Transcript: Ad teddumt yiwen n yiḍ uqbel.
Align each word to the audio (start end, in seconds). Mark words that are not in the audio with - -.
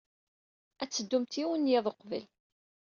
Ad 0.81 0.89
teddumt 0.89 1.33
yiwen 1.39 1.63
n 1.67 1.71
yiḍ 1.71 1.85
uqbel. 1.91 2.25